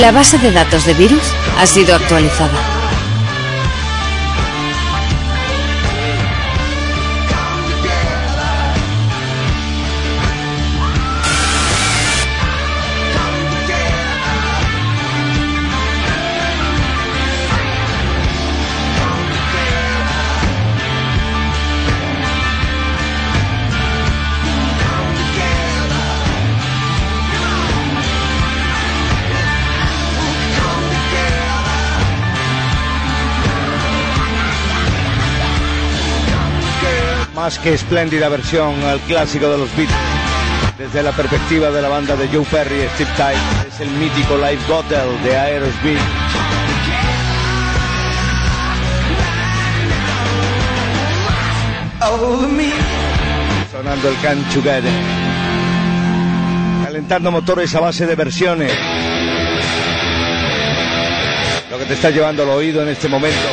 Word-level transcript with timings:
La 0.00 0.12
base 0.12 0.36
de 0.38 0.52
datos 0.52 0.84
de 0.84 0.92
virus 0.92 1.32
ha 1.56 1.66
sido 1.66 1.94
actualizada. 1.94 2.75
Que 37.66 37.74
espléndida 37.74 38.28
versión 38.28 38.80
al 38.84 39.00
clásico 39.00 39.48
de 39.48 39.58
los 39.58 39.68
Beatles. 39.76 39.98
Desde 40.78 41.02
la 41.02 41.10
perspectiva 41.10 41.68
de 41.72 41.82
la 41.82 41.88
banda 41.88 42.14
de 42.14 42.28
Joe 42.28 42.44
Perry 42.44 42.86
Steve 42.94 43.10
Tye, 43.16 43.66
es 43.66 43.80
el 43.80 43.88
mítico 43.90 44.36
Live 44.36 44.60
Hotel 44.72 45.08
de 45.24 45.36
Aerosmith. 45.36 45.98
Sonando 53.72 54.10
el 54.10 54.16
Can 54.20 54.44
Together. 54.54 54.92
Calentando 56.84 57.32
motores 57.32 57.74
a 57.74 57.80
base 57.80 58.06
de 58.06 58.14
versiones. 58.14 58.72
Lo 61.68 61.78
que 61.78 61.84
te 61.84 61.94
está 61.94 62.10
llevando 62.10 62.44
al 62.44 62.50
oído 62.50 62.82
en 62.82 62.90
este 62.90 63.08
momento 63.08 63.48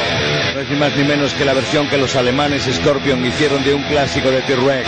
ni 0.70 0.76
más 0.78 0.96
ni 0.96 1.04
menos 1.04 1.34
que 1.34 1.46
la 1.46 1.54
versión 1.54 1.88
que 1.90 1.98
los 1.98 2.16
alemanes 2.16 2.64
Scorpion 2.72 3.26
hicieron 3.26 3.64
de 3.64 3.74
un 3.74 3.84
clásico 3.84 4.30
de 4.30 4.42
T-Rex. 4.42 4.88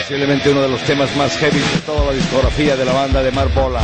Posiblemente 0.00 0.50
uno 0.50 0.62
de 0.62 0.68
los 0.68 0.80
temas 0.82 1.14
más 1.16 1.36
heavy 1.38 1.58
de 1.58 1.80
toda 1.86 2.06
la 2.06 2.12
discografía 2.12 2.76
de 2.76 2.84
la 2.84 2.92
banda 2.92 3.22
de 3.22 3.30
Marbola. 3.32 3.80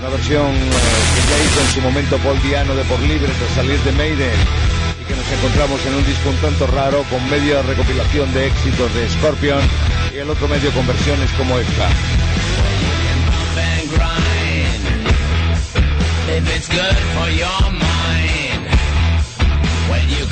Una 0.00 0.08
versión 0.08 0.46
eh, 0.46 0.70
que 1.14 1.20
ya 1.30 1.44
hizo 1.44 1.60
en 1.60 1.66
su 1.74 1.80
momento 1.80 2.18
Paul 2.18 2.40
Diano 2.42 2.74
de 2.74 2.84
Por 2.84 3.00
Libre 3.00 3.30
tras 3.38 3.50
salir 3.54 3.78
de 3.80 3.92
Maiden 3.92 4.38
y 5.00 5.04
que 5.04 5.14
nos 5.14 5.30
encontramos 5.30 5.80
en 5.86 5.94
un 5.94 6.06
disco 6.06 6.30
un 6.30 6.36
tanto 6.36 6.66
raro 6.66 7.04
con 7.10 7.30
media 7.30 7.62
recopilación 7.62 8.32
de 8.34 8.46
éxitos 8.48 8.94
de 8.94 9.08
Scorpion 9.08 9.60
y 10.14 10.18
el 10.18 10.30
otro 10.30 10.48
medio 10.48 10.70
con 10.72 10.86
versiones 10.86 11.30
como 11.38 11.58
esta. 11.58 11.88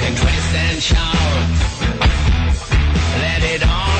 Can 0.02 0.16
twist 0.16 0.54
and 0.54 0.82
shout. 0.82 1.14
Let 3.20 3.42
it 3.54 3.62
all 3.64 3.91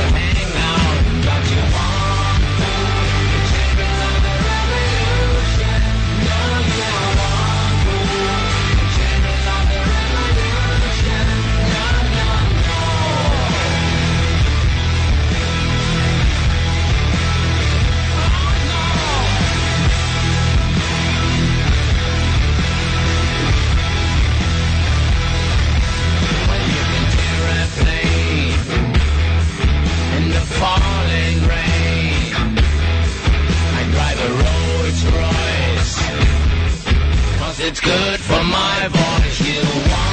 falling 30.62 31.38
rain. 31.50 32.34
I 33.78 33.82
drive 33.94 34.18
a 34.28 34.30
Rolls 34.42 35.00
Royce, 35.18 35.96
cause 37.40 37.58
it's 37.66 37.80
good 37.80 38.20
for 38.20 38.42
my 38.44 38.78
voice. 38.98 39.40
You 39.40 39.62
want 39.90 40.11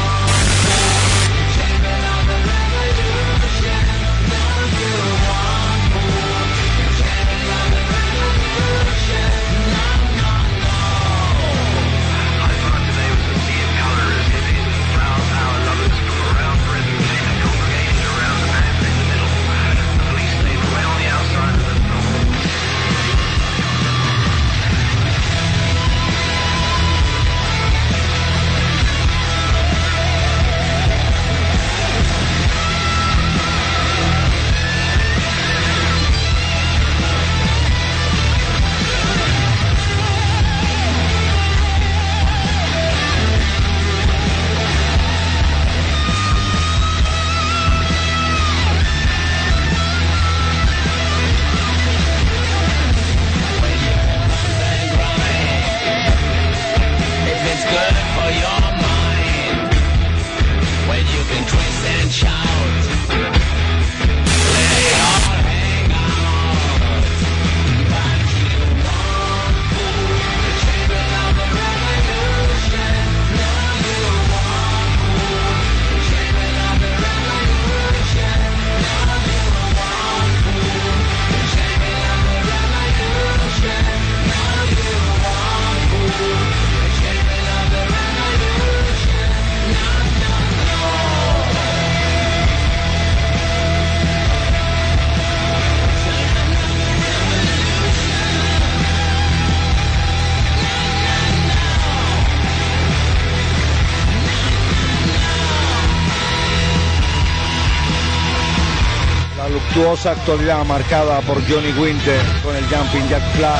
Luctuosa 109.89 110.11
actualidad 110.11 110.63
marcada 110.65 111.19
por 111.21 111.37
Johnny 111.49 111.71
Winter 111.71 112.21
con 112.43 112.55
el 112.55 112.63
Jumping 112.65 113.09
Jack 113.09 113.23
Flag. 113.35 113.59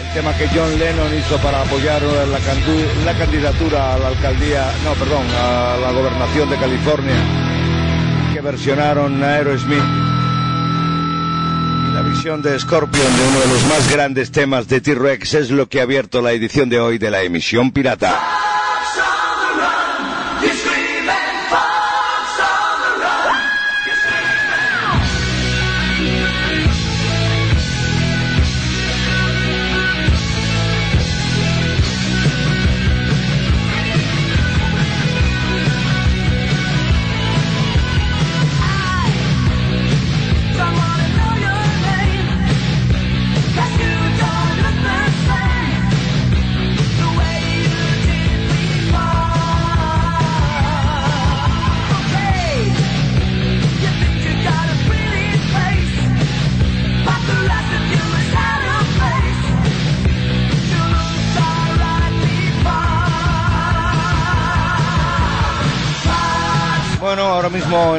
El 0.00 0.14
tema 0.14 0.34
que 0.34 0.48
John 0.48 0.78
Lennon 0.78 1.14
hizo 1.14 1.36
para 1.42 1.60
apoyar 1.60 2.00
la, 2.00 2.38
candidatura 3.18 3.92
a 3.92 3.98
la 3.98 4.08
alcaldía, 4.08 4.64
no, 4.82 4.94
perdón, 4.94 5.26
a 5.38 5.76
la 5.76 5.92
gobernación 5.92 6.48
de 6.48 6.56
California, 6.56 7.14
que 8.32 8.40
versionaron 8.40 9.22
Aerosmith. 9.22 9.78
La 11.92 12.00
visión 12.00 12.40
de 12.40 12.58
Scorpion 12.58 13.14
de 13.14 13.28
uno 13.28 13.40
de 13.40 13.48
los 13.48 13.62
más 13.66 13.92
grandes 13.92 14.30
temas 14.30 14.68
de 14.68 14.80
T-Rex 14.80 15.34
es 15.34 15.50
lo 15.50 15.68
que 15.68 15.80
ha 15.80 15.82
abierto 15.82 16.22
la 16.22 16.32
edición 16.32 16.70
de 16.70 16.80
hoy 16.80 16.96
de 16.96 17.10
la 17.10 17.22
emisión 17.22 17.72
pirata. 17.72 18.35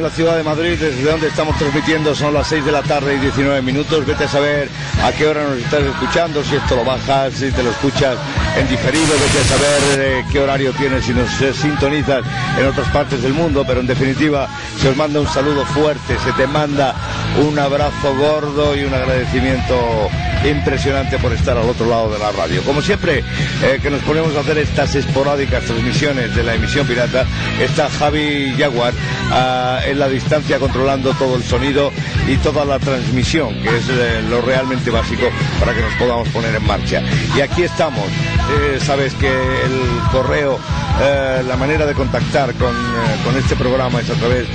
La 0.07 0.13
ciudad 0.13 0.37
de 0.37 0.43
Madrid, 0.43 0.77
desde 0.79 1.03
donde 1.03 1.27
estamos 1.27 1.57
transmitiendo, 1.57 2.15
son 2.15 2.33
las 2.33 2.47
6 2.47 2.63
de 2.63 2.71
la 2.71 2.81
tarde 2.81 3.15
y 3.15 3.19
19 3.19 3.61
minutos. 3.61 4.05
Vete 4.05 4.23
a 4.23 4.27
saber 4.29 4.69
a 5.03 5.11
qué 5.11 5.27
hora 5.27 5.43
nos 5.43 5.57
estás 5.57 5.83
escuchando, 5.83 6.41
si 6.45 6.55
esto 6.55 6.77
lo 6.77 6.85
bajas, 6.85 7.33
si 7.33 7.51
te 7.51 7.61
lo 7.61 7.71
escuchas 7.71 8.15
en 8.57 8.69
diferido, 8.69 9.05
vete 9.05 9.39
a 9.39 9.43
saber 9.43 10.25
qué 10.31 10.39
horario 10.39 10.71
tienes, 10.71 11.03
si 11.03 11.13
nos 11.13 11.41
eh, 11.41 11.53
sintonizas 11.53 12.23
en 12.57 12.67
otras 12.67 12.87
partes 12.89 13.21
del 13.21 13.33
mundo, 13.33 13.65
pero 13.67 13.81
en 13.81 13.87
definitiva 13.87 14.47
se 14.79 14.87
os 14.87 14.95
manda 14.95 15.19
un 15.19 15.27
saludo 15.27 15.65
fuerte, 15.65 16.17
se 16.23 16.31
te 16.33 16.47
manda 16.47 16.95
un 17.39 17.57
abrazo 17.59 18.15
gordo 18.15 18.75
y 18.75 18.83
un 18.83 18.93
agradecimiento 18.93 20.09
impresionante 20.45 21.17
por 21.17 21.33
estar 21.33 21.57
al 21.57 21.69
otro 21.69 21.87
lado 21.87 22.11
de 22.11 22.19
la 22.19 22.31
radio. 22.31 22.61
Como 22.63 22.81
siempre, 22.81 23.23
eh, 23.63 23.79
que 23.81 23.89
nos 23.89 24.01
ponemos 24.03 24.35
a 24.35 24.41
hacer 24.41 24.57
estas 24.57 24.95
esporádicas 24.95 25.63
transmisiones 25.63 26.35
de 26.35 26.43
la 26.43 26.55
emisión 26.55 26.87
pirata, 26.87 27.25
está 27.61 27.89
Javi 27.89 28.53
Jaguar 28.57 28.93
ah, 29.31 29.79
en 29.85 29.99
la 29.99 30.07
distancia 30.09 30.59
controlando 30.59 31.13
todo 31.13 31.35
el 31.35 31.43
sonido 31.43 31.91
y 32.27 32.35
toda 32.37 32.65
la 32.65 32.79
transmisión, 32.79 33.53
que 33.61 33.69
es 33.69 33.89
eh, 33.89 34.21
lo 34.29 34.41
realmente 34.41 34.89
básico 34.89 35.29
para 35.59 35.73
que 35.73 35.81
nos 35.81 35.93
podamos 35.95 36.29
poner 36.29 36.55
en 36.55 36.65
marcha. 36.65 37.01
Y 37.35 37.41
aquí 37.41 37.63
estamos. 37.63 38.05
Eh, 38.49 38.79
sabes 38.81 39.13
que 39.15 39.27
el 39.27 39.81
correo, 40.11 40.57
eh, 41.01 41.43
la 41.45 41.57
manera 41.57 41.85
de 41.85 41.93
contactar 41.93 42.53
con, 42.53 42.73
eh, 42.73 43.15
con 43.25 43.35
este 43.35 43.57
programa 43.57 43.99
es 43.99 44.09
a 44.09 44.13
través, 44.13 44.47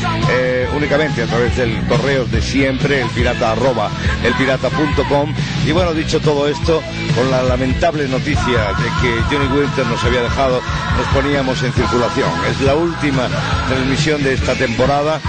únicamente 0.74 1.22
a 1.22 1.26
través 1.26 1.56
del 1.56 1.86
correo 1.86 2.24
de 2.24 2.40
siempre, 2.40 3.04
el 3.16 3.28
arroba, 3.28 3.90
elpirata.com. 4.24 5.34
Y 5.66 5.72
bueno, 5.72 5.92
dicho 5.92 6.20
todo 6.20 6.48
esto, 6.48 6.82
con 7.14 7.30
la 7.30 7.42
lamentable 7.42 8.08
noticia 8.08 8.72
de 8.72 8.88
que 9.02 9.22
Johnny 9.30 9.46
Winter 9.54 9.86
nos 9.86 10.02
había 10.04 10.22
dejado, 10.22 10.60
nos 10.96 11.06
poníamos 11.14 11.62
en 11.62 11.72
circulación. 11.72 12.30
Es 12.50 12.60
la 12.62 12.74
última 12.74 13.28
transmisión 13.68 14.22
de 14.22 14.32
esta 14.34 14.54
temporada. 14.54 15.20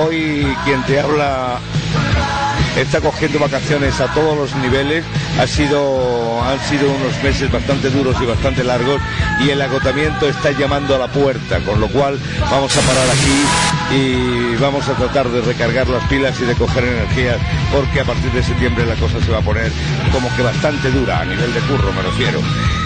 Hoy 0.00 0.46
quien 0.64 0.82
te 0.84 1.00
habla 1.00 1.58
está 2.76 3.00
cogiendo 3.00 3.38
vacaciones 3.38 4.00
a 4.00 4.12
todos 4.14 4.36
los 4.36 4.54
niveles. 4.56 5.04
Ha 5.38 5.46
sido, 5.46 6.42
han 6.42 6.60
sido 6.60 6.90
unos 6.90 7.22
meses 7.22 7.50
bastante 7.50 7.90
duros 7.90 8.16
y 8.20 8.26
bastante 8.26 8.64
largos 8.64 9.00
y 9.40 9.50
el 9.50 9.60
agotamiento 9.60 10.28
está 10.28 10.52
llamando 10.52 10.94
a 10.94 10.98
la 10.98 11.08
puerta, 11.08 11.60
con 11.60 11.80
lo 11.80 11.88
cual 11.88 12.18
vamos 12.50 12.76
a 12.76 12.80
parar 12.80 13.08
aquí 13.10 13.96
y 13.96 14.56
vamos 14.56 14.88
a 14.88 14.94
tratar 14.94 15.28
de 15.28 15.40
recargar 15.42 15.88
las 15.88 16.04
pilas 16.04 16.38
y 16.40 16.44
de 16.44 16.54
coger 16.54 16.84
energías 16.84 17.38
porque 17.72 18.00
a 18.00 18.04
partir 18.04 18.30
de 18.32 18.42
septiembre 18.42 18.84
la 18.86 18.94
cosa 18.96 19.20
se 19.20 19.30
va 19.30 19.38
a 19.38 19.42
poner 19.42 19.72
como 20.12 20.34
que 20.36 20.42
bastante 20.42 20.90
dura 20.90 21.20
a 21.20 21.24
nivel 21.24 21.52
de 21.52 21.60
curro 21.60 21.92
me 21.92 22.02
refiero. 22.02 22.40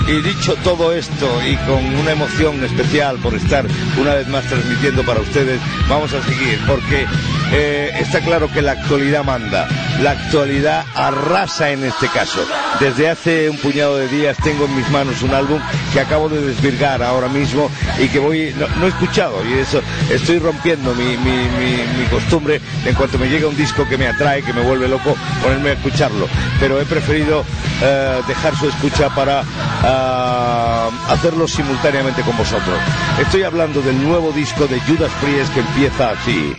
Y 0.08 0.20
dicho 0.20 0.54
todo 0.62 0.92
esto 0.92 1.26
y 1.44 1.56
con 1.68 1.84
una 1.96 2.12
emoción 2.12 2.62
especial 2.62 3.16
por 3.18 3.34
estar 3.34 3.66
una 4.00 4.14
vez 4.14 4.28
más 4.28 4.44
transmitiendo 4.44 5.02
para 5.04 5.20
ustedes, 5.20 5.60
vamos 5.88 6.12
a 6.14 6.22
seguir 6.22 6.60
porque 6.64 7.06
eh, 7.52 7.90
está 7.98 8.20
claro 8.20 8.48
que 8.52 8.62
la 8.62 8.72
actualidad 8.72 9.24
manda, 9.24 9.66
la 10.00 10.12
actualidad 10.12 10.84
arrasa 10.94 11.70
en 11.70 11.84
este 11.84 12.08
caso. 12.08 12.46
Desde 12.78 13.10
hace 13.10 13.50
un 13.50 13.56
puñado 13.56 13.96
de 13.96 14.06
días 14.06 14.36
tengo 14.44 14.66
en 14.66 14.76
mis 14.76 14.88
manos 14.90 15.22
un 15.22 15.34
álbum 15.34 15.60
que 15.92 16.00
acabo 16.00 16.28
de 16.28 16.40
desvirgar 16.40 17.02
ahora 17.02 17.28
mismo 17.28 17.68
y 17.98 18.06
que 18.08 18.20
voy, 18.20 18.54
no, 18.56 18.68
no 18.76 18.86
he 18.86 18.90
escuchado 18.90 19.44
y 19.44 19.54
eso 19.54 19.82
estoy 20.10 20.38
rompiendo 20.38 20.94
mi, 20.94 21.16
mi, 21.16 21.36
mi, 21.58 21.98
mi 21.98 22.04
costumbre 22.10 22.60
en 22.84 22.94
cuanto 22.94 23.18
me 23.18 23.28
llega 23.28 23.48
un 23.48 23.56
disco 23.56 23.88
que 23.88 23.96
me 23.98 24.06
atrae, 24.06 24.42
que 24.42 24.52
me 24.52 24.60
vuelve 24.60 24.75
loco, 24.88 25.14
ponerme 25.42 25.70
a 25.70 25.72
escucharlo. 25.72 26.28
Pero 26.60 26.80
he 26.80 26.84
preferido 26.84 27.44
eh, 27.82 28.20
dejar 28.28 28.56
su 28.56 28.68
escucha 28.68 29.08
para 29.10 29.42
ah, 29.82 30.90
hacerlo 31.08 31.48
simultáneamente 31.48 32.22
con 32.22 32.36
vosotros. 32.36 32.78
Estoy 33.20 33.42
hablando 33.42 33.80
del 33.82 34.02
nuevo 34.02 34.32
disco 34.32 34.66
de 34.66 34.80
Judas 34.80 35.10
Priest 35.20 35.52
que 35.54 35.60
empieza 35.60 36.10
así. 36.10 36.56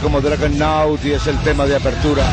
Como 0.00 0.20
Dragon 0.20 0.60
Out 0.62 1.04
y 1.04 1.12
es 1.12 1.26
el 1.26 1.38
tema 1.38 1.64
de 1.64 1.76
apertura 1.76 2.24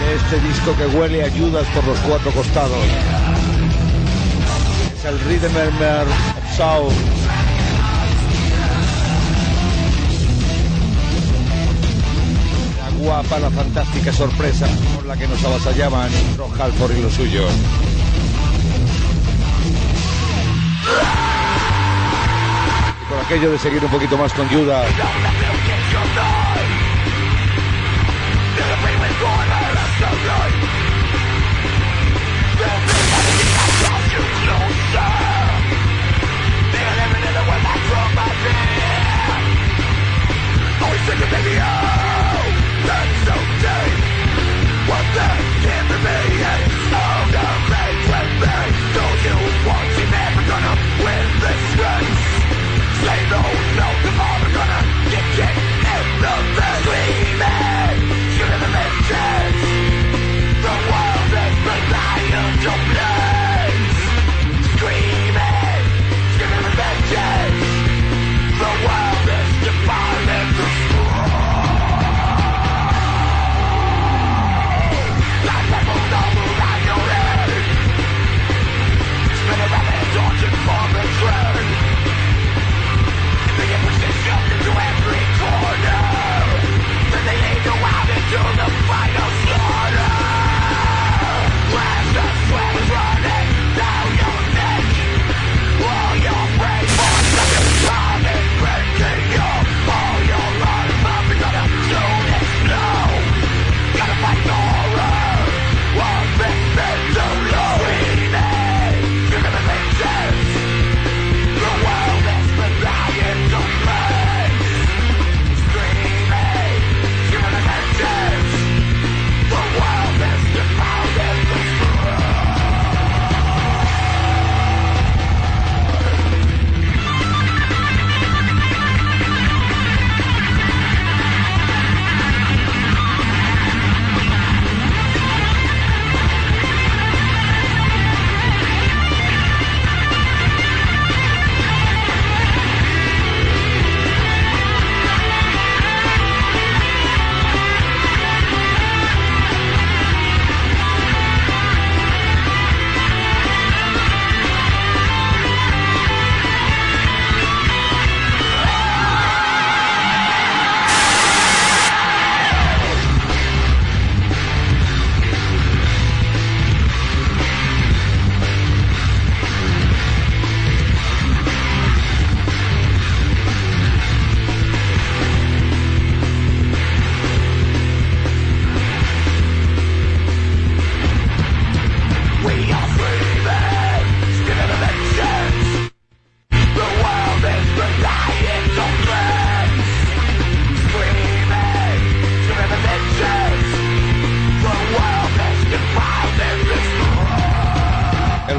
de 0.00 0.14
este 0.16 0.40
disco 0.48 0.74
que 0.76 0.86
huele 0.96 1.22
ayudas 1.22 1.66
por 1.68 1.86
los 1.86 1.98
cuatro 2.00 2.30
costados. 2.32 2.78
Es 4.96 5.04
el 5.04 5.20
Rhythm 5.20 5.56
of 5.56 6.56
Sound. 6.56 6.92
Guapa, 12.98 13.38
la 13.38 13.50
fantástica 13.50 14.12
sorpresa 14.12 14.66
con 14.96 15.08
la 15.08 15.16
que 15.16 15.26
nos 15.26 15.42
avasallaban 15.44 16.10
Rock 16.36 16.60
Halford 16.60 16.96
y 16.96 17.02
los 17.02 17.12
suyos. 17.12 17.50
Aquello 23.30 23.52
de 23.52 23.58
seguir 23.58 23.84
un 23.84 23.90
poquito 23.92 24.18
más 24.18 24.34
con 24.34 24.48
Judas. 24.48 24.88
El 53.30 53.69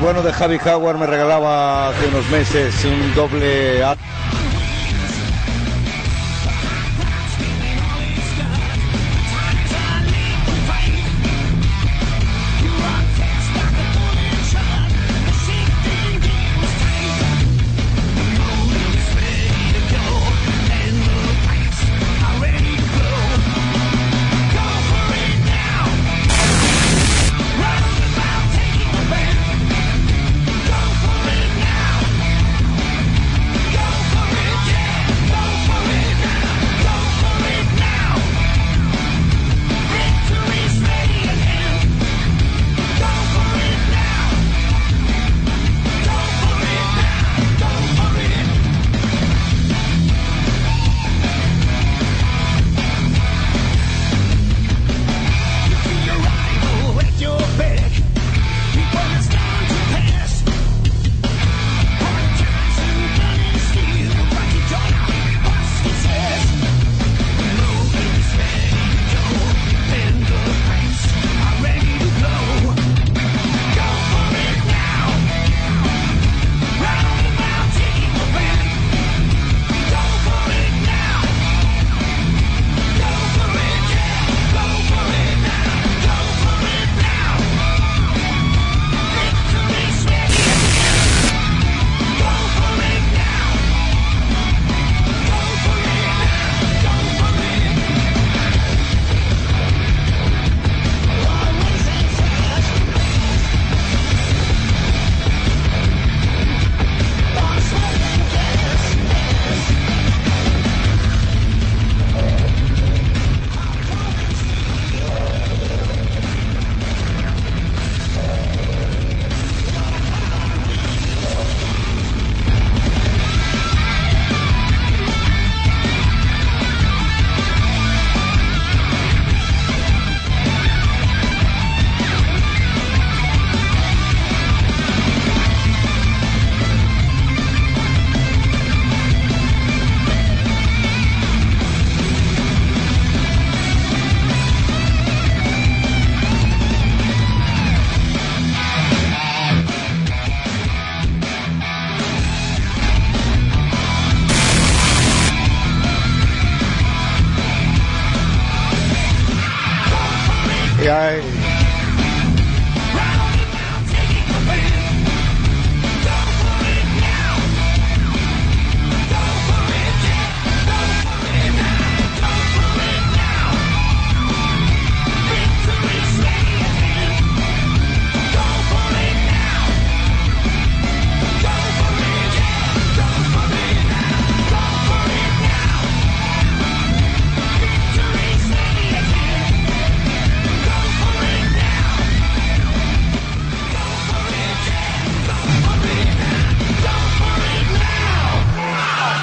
bueno 0.02 0.24
de 0.24 0.34
Javi 0.34 0.58
Howard 0.66 0.98
me 0.98 1.06
regalaba 1.06 1.90
hace 1.90 2.08
unos 2.08 2.28
meses 2.30 2.74
un 2.86 3.14
doble 3.14 3.84
A. 3.84 3.96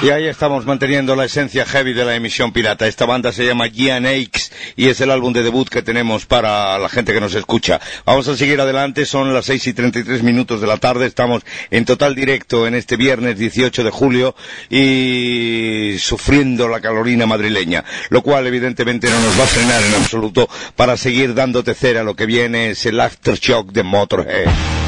Y 0.09 0.11
ahí 0.11 0.25
estamos 0.25 0.65
manteniendo 0.65 1.15
la 1.15 1.25
esencia 1.25 1.67
heavy 1.67 1.93
de 1.93 2.03
la 2.03 2.15
emisión 2.15 2.51
pirata. 2.51 2.87
Esta 2.87 3.05
banda 3.05 3.31
se 3.31 3.45
llama 3.45 3.69
Gian 3.69 4.07
Aches 4.07 4.51
y 4.75 4.87
es 4.87 4.99
el 5.01 5.11
álbum 5.11 5.33
de 5.33 5.43
debut 5.43 5.69
que 5.69 5.83
tenemos 5.83 6.25
para 6.25 6.79
la 6.79 6.89
gente 6.89 7.13
que 7.13 7.21
nos 7.21 7.35
escucha. 7.35 7.79
Vamos 8.05 8.27
a 8.27 8.35
seguir 8.35 8.59
adelante, 8.59 9.05
son 9.05 9.31
las 9.35 9.45
6 9.45 9.67
y 9.67 9.73
33 9.73 10.23
minutos 10.23 10.61
de 10.61 10.65
la 10.65 10.77
tarde, 10.77 11.05
estamos 11.05 11.43
en 11.69 11.85
total 11.85 12.15
directo 12.15 12.65
en 12.65 12.73
este 12.73 12.97
viernes 12.97 13.37
18 13.37 13.83
de 13.83 13.91
julio 13.91 14.35
y 14.71 15.97
sufriendo 15.99 16.67
la 16.67 16.81
calorina 16.81 17.27
madrileña, 17.27 17.85
lo 18.09 18.23
cual 18.23 18.47
evidentemente 18.47 19.11
no 19.11 19.19
nos 19.19 19.39
va 19.39 19.43
a 19.43 19.47
frenar 19.47 19.83
en 19.83 19.93
absoluto 19.93 20.49
para 20.75 20.97
seguir 20.97 21.35
dándote 21.35 21.75
cera. 21.75 22.01
Lo 22.01 22.15
que 22.15 22.25
viene 22.25 22.71
es 22.71 22.83
el 22.87 22.99
aftershock 22.99 23.71
de 23.71 23.83
Motorhead. 23.83 24.78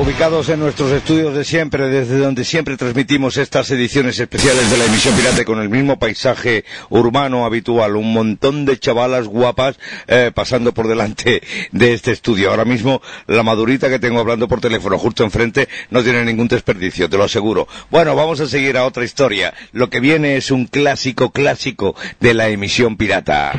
Ubicados 0.00 0.48
en 0.48 0.60
nuestros 0.60 0.92
estudios 0.92 1.34
de 1.34 1.44
siempre, 1.44 1.88
desde 1.88 2.16
donde 2.16 2.42
siempre 2.46 2.78
transmitimos 2.78 3.36
estas 3.36 3.70
ediciones 3.70 4.18
especiales 4.18 4.70
de 4.70 4.78
la 4.78 4.86
emisión 4.86 5.14
pirata 5.14 5.44
con 5.44 5.60
el 5.60 5.68
mismo 5.68 5.98
paisaje 5.98 6.64
urbano 6.88 7.44
habitual, 7.44 7.96
un 7.96 8.10
montón 8.14 8.64
de 8.64 8.78
chavalas 8.78 9.26
guapas 9.26 9.78
eh, 10.06 10.32
pasando 10.34 10.72
por 10.72 10.88
delante 10.88 11.42
de 11.72 11.92
este 11.92 12.12
estudio. 12.12 12.48
Ahora 12.50 12.64
mismo 12.64 13.02
la 13.26 13.42
madurita 13.42 13.90
que 13.90 13.98
tengo 13.98 14.20
hablando 14.20 14.48
por 14.48 14.62
teléfono 14.62 14.96
justo 14.96 15.22
enfrente 15.22 15.68
no 15.90 16.02
tiene 16.02 16.24
ningún 16.24 16.48
desperdicio, 16.48 17.10
te 17.10 17.18
lo 17.18 17.24
aseguro. 17.24 17.68
Bueno, 17.90 18.16
vamos 18.16 18.40
a 18.40 18.46
seguir 18.46 18.78
a 18.78 18.86
otra 18.86 19.04
historia. 19.04 19.52
Lo 19.72 19.90
que 19.90 20.00
viene 20.00 20.36
es 20.36 20.50
un 20.50 20.64
clásico 20.64 21.30
clásico 21.30 21.94
de 22.20 22.32
la 22.32 22.48
emisión 22.48 22.96
pirata. 22.96 23.52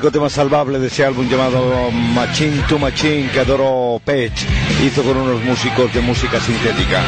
Único 0.00 0.12
tema 0.12 0.30
salvable 0.30 0.78
de 0.78 0.86
ese 0.86 1.04
álbum 1.04 1.28
llamado 1.28 1.90
Machine 1.90 2.62
to 2.66 2.78
Machine 2.78 3.28
que 3.30 3.40
adoró 3.40 4.00
Page. 4.02 4.32
Hizo 4.82 5.02
con 5.02 5.14
unos 5.14 5.44
músicos 5.44 5.92
de 5.92 6.00
música 6.00 6.40
sintética. 6.40 7.02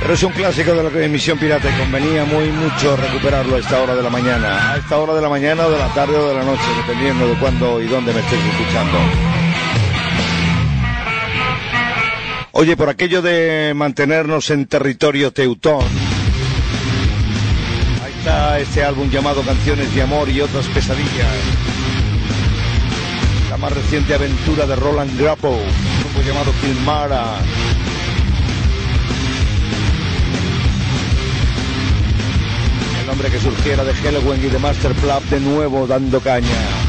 Pero 0.00 0.14
es 0.14 0.22
un 0.22 0.32
clásico 0.32 0.72
de 0.72 0.90
la 0.90 1.04
emisión 1.04 1.36
pirata 1.36 1.68
y 1.68 1.78
convenía 1.78 2.24
muy 2.24 2.48
mucho 2.48 2.96
recuperarlo 2.96 3.56
a 3.56 3.58
esta 3.58 3.78
hora 3.82 3.94
de 3.94 4.02
la 4.02 4.08
mañana. 4.08 4.72
A 4.72 4.76
esta 4.78 4.96
hora 4.96 5.12
de 5.12 5.20
la 5.20 5.28
mañana 5.28 5.66
o 5.66 5.70
de 5.70 5.78
la 5.78 5.92
tarde 5.92 6.16
o 6.16 6.28
de 6.28 6.34
la 6.34 6.44
noche, 6.44 6.62
dependiendo 6.86 7.28
de 7.28 7.34
cuándo 7.34 7.82
y 7.82 7.86
dónde 7.86 8.14
me 8.14 8.20
estés 8.20 8.40
escuchando. 8.42 8.98
Oye, 12.52 12.74
por 12.74 12.88
aquello 12.88 13.20
de 13.20 13.74
mantenernos 13.76 14.48
en 14.48 14.64
territorio 14.64 15.30
teutón, 15.30 15.84
este 18.58 18.82
álbum 18.82 19.10
llamado 19.10 19.42
Canciones 19.42 19.94
de 19.94 20.00
Amor 20.00 20.28
y 20.30 20.40
otras 20.40 20.66
pesadillas. 20.68 21.26
La 23.50 23.56
más 23.58 23.72
reciente 23.72 24.14
aventura 24.14 24.66
de 24.66 24.76
Roland 24.76 25.18
Grappo, 25.18 25.50
un 25.50 26.00
grupo 26.00 26.22
llamado 26.26 26.52
Kilmara. 26.60 27.24
El 33.02 33.10
hombre 33.10 33.30
que 33.30 33.38
surgiera 33.38 33.84
de 33.84 33.92
Helloween 33.92 34.44
y 34.44 34.48
de 34.48 34.58
Master 34.58 34.92
Club 34.92 35.22
de 35.28 35.40
nuevo 35.40 35.86
dando 35.86 36.18
caña. 36.20 36.83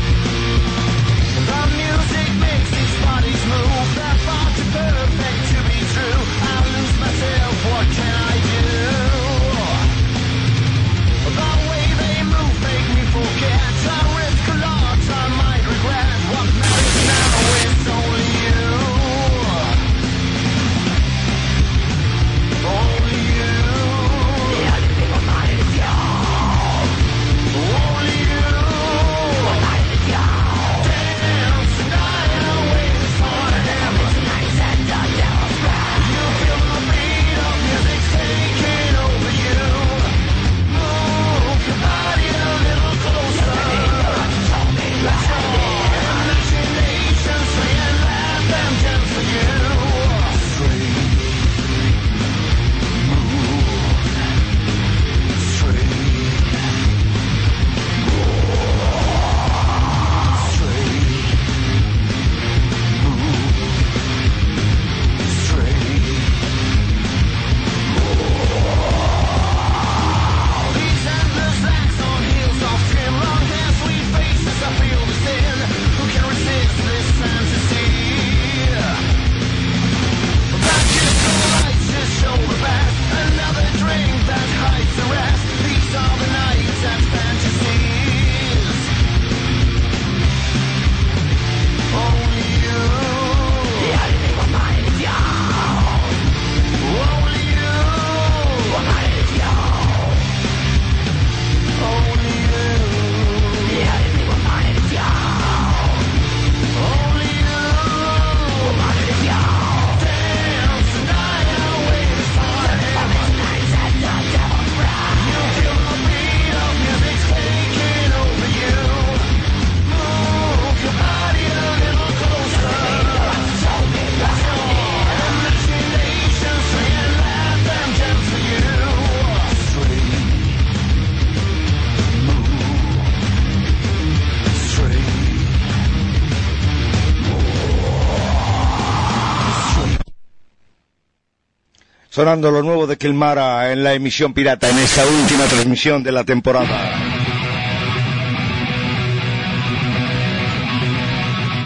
Sonando 142.15 142.49
lo 142.49 142.63
nuevo 142.63 142.87
de 142.87 142.97
Kilmara 142.97 143.73
en 143.73 143.83
la 143.83 143.93
emisión 143.93 144.33
pirata, 144.33 144.69
en 144.69 144.77
esta 144.77 145.05
última 145.05 145.43
transmisión 145.47 146.01
de 146.01 146.13
la 146.13 146.23
temporada. 146.23 146.93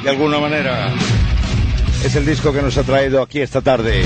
De 0.02 0.10
alguna 0.10 0.40
manera, 0.40 0.92
es 2.04 2.16
el 2.16 2.26
disco 2.26 2.52
que 2.52 2.64
nos 2.64 2.76
ha 2.80 2.84
traído 2.84 3.22
aquí 3.22 3.42
esta 3.42 3.62
tarde. 3.62 4.02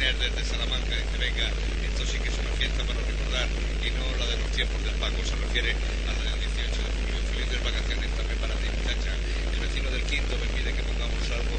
Desde 0.00 0.44
Salamanca 0.48 0.96
dice, 0.96 1.18
venga, 1.20 1.44
esto 1.84 2.06
sí 2.08 2.16
que 2.24 2.30
es 2.32 2.38
una 2.40 2.48
fiesta 2.56 2.80
para 2.88 3.04
recordar 3.04 3.44
y 3.84 3.92
no 3.92 4.00
la 4.16 4.24
de 4.32 4.40
los 4.40 4.48
tiempos 4.56 4.80
del 4.80 4.96
Paco, 4.96 5.20
se 5.20 5.36
refiere 5.36 5.76
a 5.76 6.12
la 6.16 6.24
del 6.24 6.40
18 6.40 6.72
de 6.72 6.90
julio. 6.96 7.20
Felices 7.28 7.60
vacaciones 7.60 8.08
también 8.16 8.40
para 8.40 8.56
ti, 8.56 8.64
muchacha. 8.80 9.12
El 9.12 9.60
vecino 9.60 9.92
del 9.92 10.00
quinto 10.08 10.40
me 10.40 10.48
pide 10.56 10.72
que 10.72 10.88
pongamos 10.88 11.20
algo. 11.36 11.52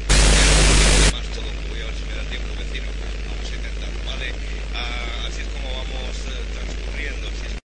Más 1.14 1.26
todo, 1.38 1.46
voy 1.70 1.80
a 1.82 1.86
ver 1.86 1.94
si 1.94 2.02
me 2.02 2.18
da 2.18 2.24
tiempo, 2.26 2.50
vecino. 2.58 2.90
Vamos 3.30 3.46
a 3.46 3.54
intentarlo, 3.54 4.00
¿vale? 4.10 4.26
Ah, 4.74 5.30
así 5.30 5.46
es 5.46 5.48
como 5.54 5.68
vamos 5.78 6.10
eh, 6.26 6.42
transcurriendo. 6.50 7.61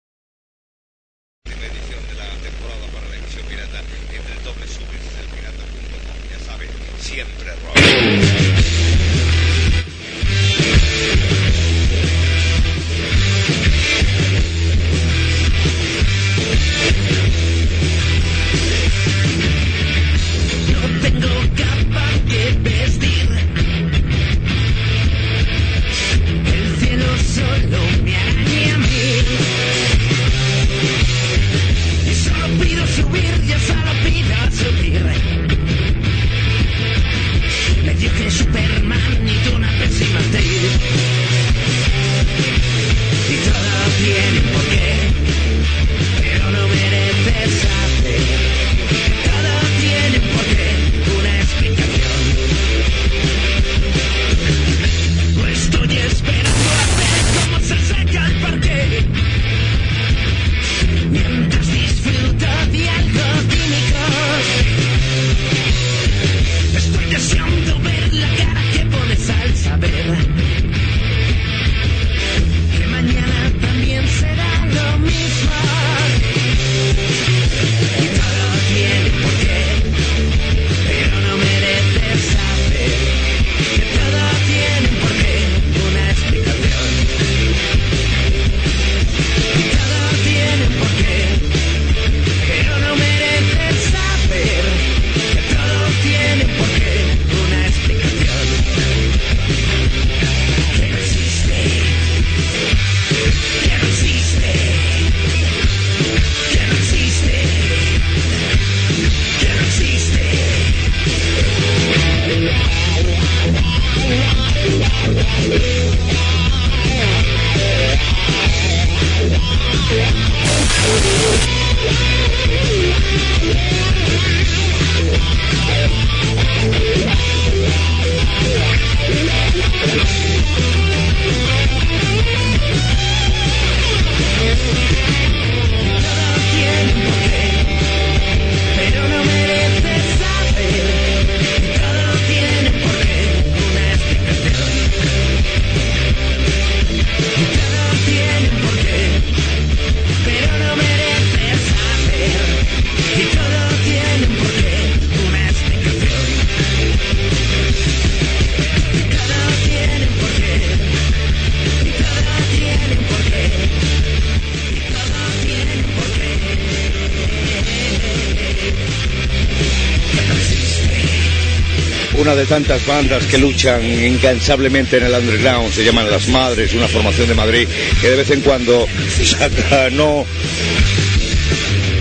Tantas 172.47 172.85
bandas 172.85 173.25
que 173.25 173.37
luchan 173.37 173.83
incansablemente 173.83 174.97
en 174.97 175.03
el 175.03 175.13
underground, 175.13 175.71
se 175.73 175.83
llaman 175.83 176.09
Las 176.09 176.27
Madres, 176.27 176.73
una 176.73 176.87
formación 176.87 177.27
de 177.27 177.35
Madrid 177.35 177.67
que 178.01 178.09
de 178.09 178.15
vez 178.15 178.29
en 178.31 178.41
cuando 178.41 178.87
saca 179.23 179.89
no 179.89 180.25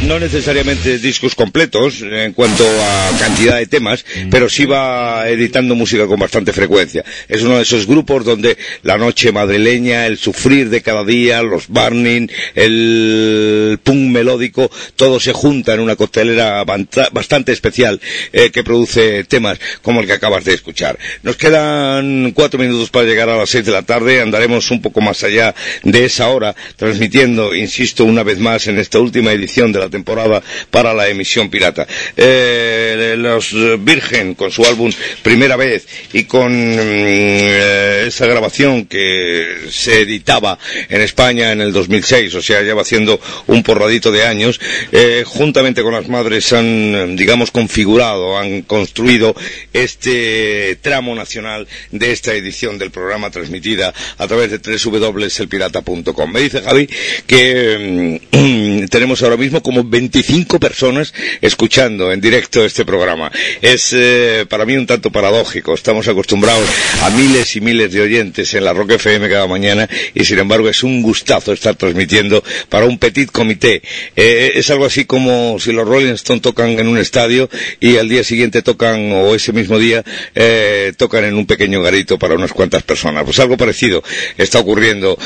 no 0.06 0.20
necesariamente 0.20 0.98
discos 0.98 1.34
completos 1.34 2.00
en 2.02 2.32
cuanto 2.32 2.64
a 2.64 3.10
cantidad 3.18 3.56
de 3.58 3.66
temas, 3.66 4.04
pero 4.30 4.48
sí 4.48 4.64
va 4.64 5.28
editando 5.28 5.74
música 5.74 6.06
con 6.06 6.18
bastante 6.20 6.52
frecuencia. 6.52 7.04
Es 7.28 7.42
uno 7.42 7.56
de 7.56 7.62
esos 7.62 7.86
grupos 7.86 8.24
donde 8.24 8.56
la 8.82 8.98
noche 8.98 9.32
madrileña, 9.32 10.06
el 10.06 10.16
sufrir 10.16 10.70
de 10.70 10.80
cada 10.80 11.04
día, 11.04 11.42
los 11.42 11.66
burning, 11.68 12.28
el 12.54 13.78
punk 13.82 14.10
melódico, 14.10 14.70
todo 14.94 15.18
se 15.18 15.32
junta 15.32 15.74
en 15.74 15.80
una 15.80 15.96
costelera 15.96 16.62
banta- 16.64 17.08
bastante 17.12 17.52
especial 17.52 18.00
eh, 18.32 18.50
que 18.50 18.62
produce 18.62 19.24
temas 19.24 19.58
como 19.82 20.00
el 20.00 20.06
que 20.06 20.12
acabas 20.12 20.44
de 20.44 20.54
escuchar. 20.54 20.98
Nos 21.24 21.36
quedan 21.36 22.30
cuatro 22.32 22.60
minutos 22.60 22.90
para 22.90 23.06
llegar 23.06 23.28
a 23.28 23.36
las 23.36 23.50
seis 23.50 23.66
de 23.66 23.72
la 23.72 23.82
tarde, 23.82 24.20
andaremos 24.20 24.70
un 24.70 24.80
poco 24.80 25.00
más 25.00 25.24
allá 25.24 25.54
de 25.82 26.04
esa 26.04 26.28
hora, 26.28 26.54
transmitiendo, 26.76 27.54
insisto, 27.54 28.04
una 28.04 28.22
vez 28.22 28.38
más 28.38 28.68
en 28.68 28.78
esta 28.78 29.00
última 29.00 29.32
edición 29.32 29.72
de 29.72 29.80
la 29.80 29.88
temporada 29.96 30.42
para 30.70 30.92
la 30.92 31.08
emisión 31.08 31.48
pirata. 31.48 31.86
Eh, 32.16 33.14
los 33.16 33.52
eh, 33.52 33.76
Virgen, 33.78 34.34
con 34.34 34.50
su 34.50 34.64
álbum 34.64 34.92
Primera 35.22 35.56
Vez, 35.56 35.86
y 36.12 36.24
con 36.24 36.52
mm, 36.52 36.78
eh, 36.78 38.04
esa 38.08 38.26
grabación 38.26 38.86
que 38.86 39.66
se 39.70 40.02
editaba 40.02 40.58
en 40.88 41.00
España 41.00 41.52
en 41.52 41.60
el 41.60 41.72
2006, 41.72 42.34
o 42.34 42.42
sea, 42.42 42.62
ya 42.62 42.74
va 42.74 42.82
haciendo 42.82 43.20
un 43.46 43.62
porradito 43.62 44.12
de 44.12 44.24
años, 44.24 44.60
eh, 44.92 45.24
juntamente 45.26 45.82
con 45.82 45.94
las 45.94 46.08
madres 46.08 46.52
han, 46.52 47.16
digamos, 47.16 47.50
configurado, 47.50 48.38
han 48.38 48.62
construido 48.62 49.34
este 49.72 50.76
tramo 50.82 51.14
nacional 51.14 51.66
de 51.90 52.12
esta 52.12 52.34
edición 52.34 52.78
del 52.78 52.90
programa 52.90 53.30
transmitida 53.30 53.92
a 54.18 54.26
través 54.26 54.50
de 54.50 54.58
www.elpirata.com. 54.58 56.32
Me 56.32 56.40
dice 56.40 56.60
Javi 56.62 56.88
que 57.26 58.20
mm, 58.32 58.86
tenemos 58.90 59.22
ahora 59.22 59.36
mismo 59.36 59.62
como 59.62 59.85
25 59.88 60.60
personas 60.60 61.14
escuchando 61.40 62.12
en 62.12 62.20
directo 62.20 62.64
este 62.64 62.84
programa. 62.84 63.30
Es 63.62 63.92
eh, 63.92 64.46
para 64.48 64.64
mí 64.66 64.76
un 64.76 64.86
tanto 64.86 65.10
paradójico. 65.10 65.74
Estamos 65.74 66.08
acostumbrados 66.08 66.68
a 67.02 67.10
miles 67.10 67.56
y 67.56 67.60
miles 67.60 67.92
de 67.92 68.00
oyentes 68.02 68.54
en 68.54 68.64
la 68.64 68.72
Rock 68.72 68.92
FM 68.92 69.28
cada 69.28 69.46
mañana 69.46 69.88
y 70.14 70.24
sin 70.24 70.38
embargo 70.38 70.68
es 70.68 70.82
un 70.82 71.02
gustazo 71.02 71.52
estar 71.52 71.74
transmitiendo 71.74 72.42
para 72.68 72.86
un 72.86 72.98
petit 72.98 73.30
comité. 73.30 73.82
Eh, 74.14 74.52
es 74.56 74.70
algo 74.70 74.84
así 74.86 75.04
como 75.04 75.58
si 75.58 75.72
los 75.72 75.86
Rolling 75.86 76.12
Stones 76.14 76.42
tocan 76.42 76.70
en 76.78 76.88
un 76.88 76.98
estadio 76.98 77.48
y 77.80 77.96
al 77.96 78.08
día 78.08 78.24
siguiente 78.24 78.62
tocan, 78.62 79.12
o 79.12 79.34
ese 79.34 79.52
mismo 79.52 79.78
día, 79.78 80.04
eh, 80.34 80.92
tocan 80.96 81.24
en 81.24 81.34
un 81.34 81.46
pequeño 81.46 81.82
garito 81.82 82.18
para 82.18 82.34
unas 82.34 82.52
cuantas 82.52 82.82
personas. 82.82 83.24
Pues 83.24 83.38
algo 83.38 83.56
parecido 83.56 84.02
está 84.36 84.58
ocurriendo, 84.58 85.18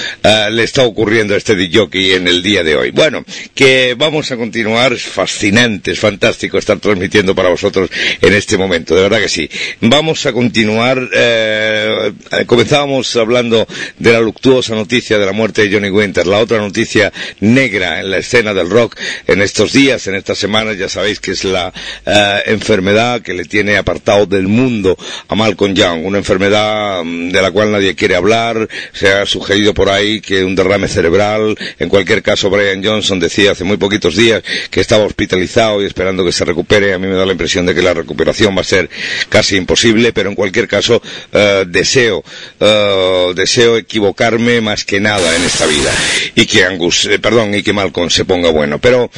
le 0.50 0.62
está 0.62 0.82
ocurriendo 0.84 1.34
a 1.34 1.36
este 1.38 1.54
DJ 1.54 1.80
en 2.16 2.28
el 2.28 2.42
día 2.42 2.62
de 2.62 2.76
hoy. 2.76 2.90
Bueno, 2.90 3.24
que 3.54 3.94
vamos 3.96 4.30
a 4.30 4.36
continuar. 4.50 4.92
Es 4.92 5.02
fascinante, 5.04 5.92
es 5.92 6.00
fantástico 6.00 6.58
estar 6.58 6.78
transmitiendo 6.80 7.36
para 7.36 7.50
vosotros 7.50 7.88
en 8.20 8.34
este 8.34 8.58
momento, 8.58 8.96
de 8.96 9.02
verdad 9.02 9.20
que 9.20 9.28
sí. 9.28 9.48
Vamos 9.80 10.26
a 10.26 10.32
continuar. 10.32 10.98
eh, 11.14 12.12
eh, 12.32 12.44
comenzábamos 12.46 13.14
hablando 13.14 13.66
de 13.98 14.12
la 14.12 14.20
luctuosa 14.20 14.74
noticia 14.74 15.18
de 15.18 15.26
la 15.26 15.30
muerte 15.32 15.62
de 15.62 15.72
Johnny 15.72 15.88
Winter, 15.90 16.26
la 16.26 16.38
otra 16.38 16.58
noticia 16.58 17.12
negra 17.38 18.00
en 18.00 18.10
la 18.10 18.18
escena 18.18 18.52
del 18.52 18.68
rock 18.70 18.96
en 19.28 19.40
estos 19.40 19.72
días, 19.72 20.04
en 20.08 20.16
estas 20.16 20.38
semanas, 20.38 20.76
ya 20.76 20.88
sabéis 20.88 21.20
que 21.20 21.30
es 21.30 21.44
la 21.44 21.72
eh, 22.06 22.42
enfermedad 22.46 23.22
que 23.22 23.34
le 23.34 23.44
tiene 23.44 23.76
apartado 23.76 24.26
del 24.26 24.48
mundo 24.48 24.96
a 25.28 25.34
Malcolm 25.36 25.74
Young, 25.74 26.04
una 26.06 26.18
enfermedad 26.18 27.04
mm, 27.04 27.30
de 27.30 27.40
la 27.42 27.52
cual 27.52 27.70
nadie 27.70 27.94
quiere 27.94 28.16
hablar, 28.16 28.68
se 28.92 29.12
ha 29.12 29.24
sugerido 29.26 29.74
por 29.74 29.88
ahí 29.90 30.20
que 30.20 30.42
un 30.42 30.56
derrame 30.56 30.88
cerebral, 30.88 31.56
en 31.78 31.88
cualquier 31.88 32.22
caso 32.22 32.50
Brian 32.50 32.82
Johnson 32.84 33.20
decía 33.20 33.52
hace 33.52 33.62
muy 33.64 33.76
poquitos 33.76 34.16
días 34.16 34.39
que 34.70 34.80
estaba 34.80 35.04
hospitalizado 35.04 35.82
y 35.82 35.86
esperando 35.86 36.24
que 36.24 36.32
se 36.32 36.44
recupere, 36.44 36.94
a 36.94 36.98
mí 36.98 37.06
me 37.06 37.14
da 37.14 37.26
la 37.26 37.32
impresión 37.32 37.66
de 37.66 37.74
que 37.74 37.82
la 37.82 37.94
recuperación 37.94 38.56
va 38.56 38.60
a 38.62 38.64
ser 38.64 38.88
casi 39.28 39.56
imposible, 39.56 40.12
pero 40.12 40.28
en 40.28 40.34
cualquier 40.34 40.68
caso 40.68 41.02
eh, 41.32 41.64
deseo, 41.68 42.24
eh, 42.58 43.32
deseo 43.34 43.76
equivocarme 43.76 44.60
más 44.60 44.84
que 44.84 45.00
nada 45.00 45.34
en 45.36 45.42
esta 45.42 45.66
vida. 45.66 45.92
Y 46.34 46.46
que 46.46 46.64
Angus, 46.64 47.06
eh, 47.06 47.18
perdón, 47.18 47.54
y 47.54 47.62
que 47.62 47.72
Malcolm 47.72 48.10
se 48.10 48.24
ponga 48.24 48.50
bueno, 48.50 48.78
pero 48.78 49.10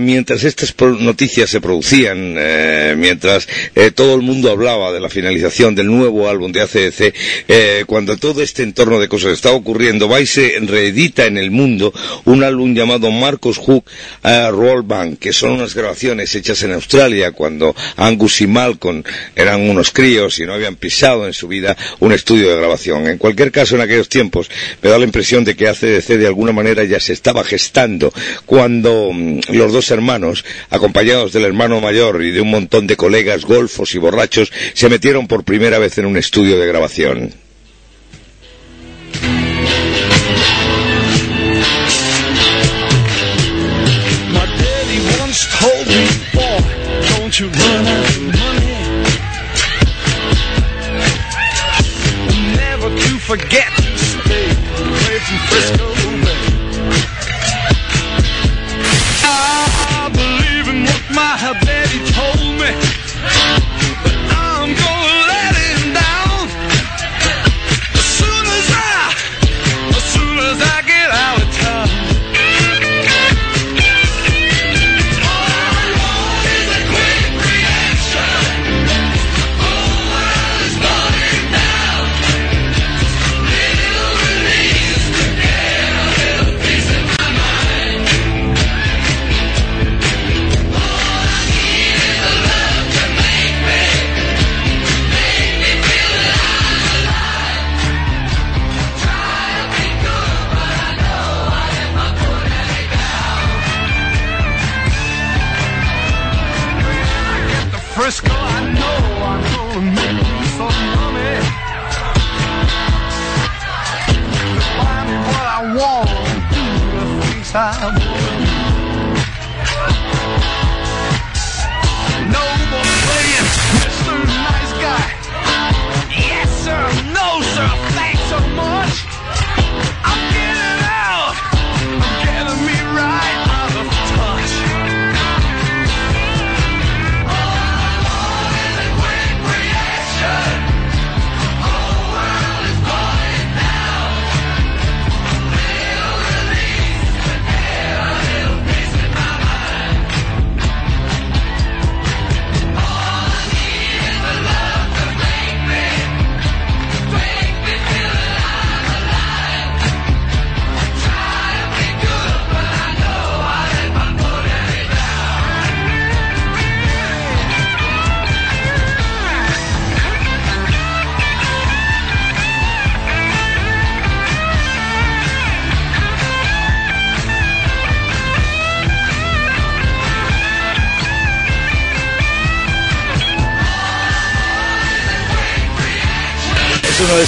mientras 0.00 0.44
estas 0.44 0.74
noticias 0.78 1.50
se 1.50 1.60
producían, 1.60 2.34
mientras 2.98 3.48
todo 3.94 4.14
el 4.14 4.22
mundo 4.22 4.50
hablaba 4.50 4.92
de 4.92 5.00
la 5.00 5.08
finalización 5.08 5.74
del 5.74 5.86
nuevo 5.86 6.28
álbum 6.28 6.52
de 6.52 6.62
ACDC, 6.62 7.86
cuando 7.86 8.16
todo 8.16 8.42
este 8.42 8.62
entorno 8.62 9.00
de 9.00 9.08
cosas 9.08 9.32
está 9.32 9.52
ocurriendo, 9.52 10.08
va 10.08 10.20
y 10.20 10.26
se 10.26 10.58
reedita 10.60 11.26
en 11.26 11.38
el 11.38 11.50
mundo 11.50 11.92
un 12.24 12.42
álbum 12.42 12.74
llamado 12.74 13.10
Marcos 13.10 13.58
Hook 13.58 13.84
eh, 14.22 14.48
Roll 14.50 14.82
Band, 14.82 15.18
que 15.18 15.32
son 15.32 15.52
unas 15.52 15.74
grabaciones 15.74 16.34
hechas 16.34 16.62
en 16.62 16.72
Australia 16.72 17.32
cuando 17.32 17.74
Angus 17.96 18.40
y 18.40 18.46
Malcolm 18.46 19.02
eran 19.34 19.68
unos 19.68 19.90
críos 19.90 20.38
y 20.38 20.46
no 20.46 20.54
habían 20.54 20.76
pisado 20.76 21.26
en 21.26 21.32
su 21.32 21.48
vida 21.48 21.76
un 22.00 22.12
estudio 22.12 22.50
de 22.50 22.56
grabación. 22.56 23.06
En 23.06 23.18
cualquier 23.18 23.52
caso, 23.52 23.76
en 23.76 23.82
aquellos 23.82 24.08
tiempos, 24.08 24.50
me 24.82 24.90
da 24.90 24.98
la 24.98 25.04
impresión 25.04 25.44
de 25.44 25.56
que 25.56 25.68
ACDC 25.68 26.06
de 26.18 26.26
alguna 26.26 26.52
manera 26.52 26.84
ya 26.84 27.00
se 27.00 27.12
estaba 27.12 27.44
gestando 27.44 28.12
cuando 28.44 29.10
mm, 29.12 29.40
los 29.50 29.72
dos 29.72 29.90
hermanos, 29.90 30.44
acompañados 30.70 31.32
del 31.32 31.44
hermano 31.44 31.80
mayor 31.80 32.22
y 32.22 32.30
de 32.30 32.40
un 32.40 32.50
montón 32.50 32.86
de 32.86 32.96
colegas 32.96 33.44
golfos 33.44 33.94
y 33.94 33.98
borrachos, 33.98 34.52
se 34.74 34.88
metieron 34.88 35.26
por 35.26 35.44
primera 35.44 35.78
vez 35.78 35.98
en 35.98 36.06
un 36.06 36.16
estudio 36.16 36.58
de 36.58 36.66
grabación. 36.66 37.45
Boy, 46.34 46.60
don't 47.16 47.40
you 47.40 47.48
run. 47.48 47.86
out 47.86 48.05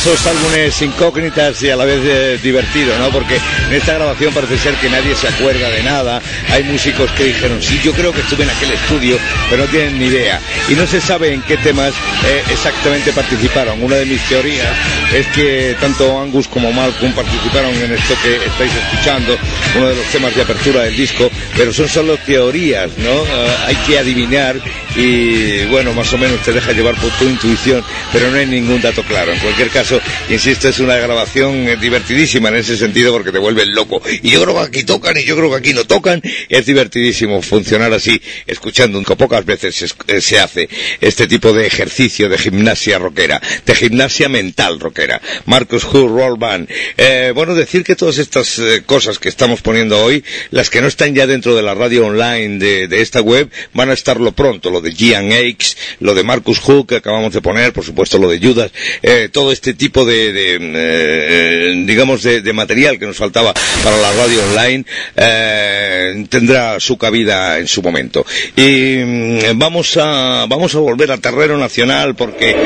esos 0.08 0.26
álbumes 0.26 0.80
incógnitas 0.80 1.62
y 1.62 1.68
a 1.68 1.76
la 1.76 1.84
vez 1.84 2.00
eh, 2.02 2.38
divertido, 2.42 2.98
¿no? 2.98 3.10
Porque 3.10 3.36
en 3.36 3.74
esta 3.74 3.92
grabación 3.92 4.32
parece 4.32 4.56
ser 4.56 4.74
que 4.76 4.88
nadie 4.88 5.14
se 5.14 5.28
acuerda 5.28 5.68
de 5.68 5.82
nada. 5.82 6.22
Hay 6.50 6.64
músicos 6.64 7.10
que 7.12 7.24
dijeron, 7.24 7.60
sí, 7.60 7.78
yo 7.84 7.92
creo 7.92 8.10
que 8.14 8.20
estuve 8.20 8.44
en 8.44 8.50
aquel 8.50 8.72
estudio, 8.72 9.18
pero 9.50 9.64
no 9.64 9.70
tienen 9.70 9.98
ni 9.98 10.06
idea. 10.06 10.40
Y 10.70 10.74
no 10.74 10.86
se 10.86 11.02
sabe 11.02 11.34
en 11.34 11.42
qué 11.42 11.58
temas 11.58 11.92
eh, 12.26 12.42
exactamente 12.50 13.12
participaron. 13.12 13.82
Una 13.82 13.96
de 13.96 14.06
mis 14.06 14.22
teorías 14.22 14.74
es 15.12 15.26
que 15.28 15.76
tanto 15.78 16.18
Angus 16.18 16.48
como 16.48 16.72
Malcolm 16.72 17.12
participaron 17.12 17.74
en 17.74 17.92
esto 17.92 18.14
que 18.22 18.36
estáis 18.36 18.72
escuchando, 18.74 19.36
uno 19.76 19.88
de 19.88 19.96
los 19.96 20.06
temas 20.06 20.34
de 20.34 20.40
apertura 20.40 20.84
del 20.84 20.96
disco, 20.96 21.30
pero 21.54 21.70
son 21.70 21.88
solo 21.88 22.16
teorías, 22.16 22.96
¿no? 22.96 23.10
Eh, 23.10 23.56
hay 23.66 23.76
que 23.86 23.98
adivinar 23.98 24.56
y, 24.98 25.64
bueno, 25.66 25.92
más 25.92 26.12
o 26.12 26.18
menos 26.18 26.42
te 26.42 26.52
deja 26.52 26.72
llevar 26.72 26.96
por 26.96 27.10
tu 27.12 27.24
intuición, 27.24 27.84
pero 28.12 28.30
no 28.30 28.36
hay 28.36 28.46
ningún 28.46 28.80
dato 28.82 29.04
claro. 29.04 29.32
En 29.32 29.38
cualquier 29.38 29.70
caso, 29.70 30.00
insisto, 30.28 30.68
es 30.68 30.80
una 30.80 30.96
grabación 30.96 31.68
eh, 31.68 31.76
divertidísima 31.76 32.48
en 32.48 32.56
ese 32.56 32.76
sentido 32.76 33.12
porque 33.12 33.30
te 33.30 33.38
vuelve 33.38 33.64
loco. 33.66 34.02
Y 34.22 34.30
yo 34.30 34.42
creo 34.42 34.54
que 34.56 34.60
aquí 34.60 34.82
tocan 34.84 35.16
y 35.16 35.24
yo 35.24 35.36
creo 35.36 35.50
que 35.50 35.56
aquí 35.56 35.72
no 35.72 35.84
tocan. 35.84 36.20
Es 36.48 36.66
divertidísimo 36.66 37.40
funcionar 37.42 37.92
así, 37.92 38.20
escuchando. 38.46 38.98
Pocas 39.02 39.44
veces 39.44 39.74
se, 39.74 39.86
eh, 40.08 40.20
se 40.20 40.38
hace 40.38 40.68
este 41.00 41.26
tipo 41.26 41.52
de 41.52 41.66
ejercicio 41.66 42.28
de 42.28 42.38
gimnasia 42.38 42.98
rockera, 42.98 43.40
de 43.64 43.74
gimnasia 43.74 44.28
mental 44.28 44.80
rockera. 44.80 45.20
Marcus 45.46 45.84
Who 45.84 46.08
Roll 46.08 46.38
Band. 46.38 46.68
Eh, 46.96 47.32
bueno, 47.34 47.54
decir 47.54 47.84
que 47.84 47.94
todas 47.94 48.18
estas 48.18 48.58
eh, 48.58 48.82
cosas 48.84 49.18
que 49.18 49.28
estamos 49.28 49.62
poniendo 49.62 50.02
hoy, 50.02 50.24
las 50.50 50.70
que 50.70 50.80
no 50.80 50.88
están 50.88 51.14
ya 51.14 51.26
dentro 51.26 51.54
de 51.54 51.62
la 51.62 51.74
radio 51.74 52.06
online 52.06 52.58
de, 52.58 52.88
de 52.88 53.00
esta 53.00 53.20
web, 53.20 53.48
van 53.74 53.90
a 53.90 53.94
estarlo 53.94 54.32
pronto. 54.32 54.70
Lo 54.70 54.80
de 54.88 54.94
Gian 54.94 55.32
Akes, 55.32 55.76
lo 56.00 56.14
de 56.14 56.22
Marcus 56.22 56.58
Hook 56.60 56.88
que 56.88 56.96
acabamos 56.96 57.32
de 57.32 57.40
poner, 57.40 57.72
por 57.72 57.84
supuesto 57.84 58.18
lo 58.18 58.28
de 58.28 58.38
Judas, 58.38 58.70
eh, 59.02 59.28
todo 59.30 59.52
este 59.52 59.74
tipo 59.74 60.04
de, 60.04 60.32
de, 60.32 60.58
eh, 60.60 61.84
digamos, 61.86 62.22
de, 62.22 62.52
material 62.52 62.98
que 62.98 63.06
nos 63.06 63.16
faltaba 63.16 63.52
para 63.84 63.96
la 63.98 64.12
radio 64.12 64.42
online, 64.50 64.84
eh, 65.14 66.26
tendrá 66.28 66.80
su 66.80 66.96
cabida 66.96 67.58
en 67.58 67.68
su 67.68 67.82
momento. 67.82 68.24
Y 68.56 68.96
mm, 68.96 69.58
vamos 69.58 69.96
a, 69.96 70.46
vamos 70.48 70.74
a 70.74 70.78
volver 70.78 71.12
al 71.12 71.20
terreno 71.20 71.56
nacional 71.58 72.14
porque 72.16 72.56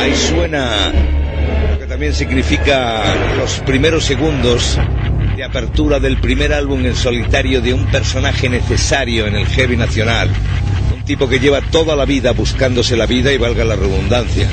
ahí 0.00 0.14
suena 0.16 0.92
lo 1.70 1.78
que 1.78 1.86
también 1.86 2.14
significa 2.14 3.34
los 3.38 3.60
primeros 3.60 4.04
segundos 4.04 4.78
de 5.36 5.44
apertura 5.44 6.00
del 6.00 6.16
primer 6.16 6.54
álbum 6.54 6.84
en 6.86 6.96
solitario 6.96 7.60
de 7.60 7.74
un 7.74 7.86
personaje 7.86 8.48
necesario 8.48 9.26
en 9.26 9.36
el 9.36 9.46
heavy 9.46 9.76
nacional. 9.76 10.30
Tipo 11.06 11.28
que 11.28 11.38
lleva 11.38 11.60
toda 11.60 11.94
la 11.94 12.04
vida 12.04 12.32
buscándose 12.32 12.96
la 12.96 13.06
vida 13.06 13.32
y 13.32 13.38
valga 13.38 13.64
la 13.64 13.76
redundancia. 13.76 14.48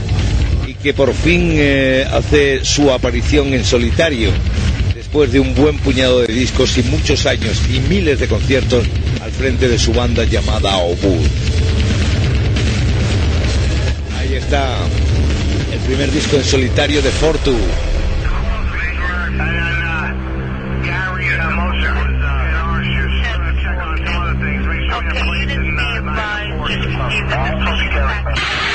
Y 0.68 0.76
que 0.76 0.94
por 0.94 1.14
fin 1.14 1.54
eh, 1.56 2.08
hace 2.12 2.64
su 2.64 2.92
aparición 2.92 3.54
en 3.54 3.66
solitario 3.66 4.30
después 4.94 5.32
de 5.32 5.40
un 5.40 5.54
buen 5.56 5.78
puñado 5.80 6.22
de 6.22 6.34
discos 6.34 6.78
y 6.78 6.84
muchos 6.84 7.26
años 7.26 7.62
y 7.70 7.80
miles 7.82 8.20
de 8.20 8.28
conciertos 8.28 8.86
al 9.22 9.32
frente 9.32 9.68
de 9.68 9.78
su 9.78 9.94
banda 9.94 10.24
llamada 10.26 10.78
Obud. 10.78 11.28
Ahí 14.18 14.36
está 14.36 14.78
el 15.72 15.80
primer 15.80 16.12
disco 16.12 16.38
en 16.38 16.44
solitario 16.44 17.02
de 17.02 17.10
Fortu. 17.10 17.56
El 27.14 28.73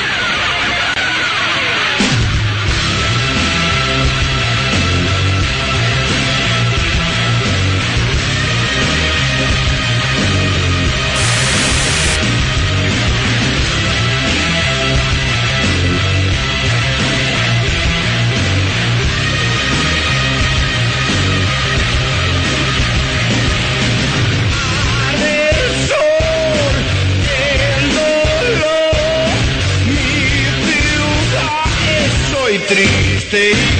triste 32.68 33.77